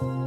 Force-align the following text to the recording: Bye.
Bye. 0.00 0.25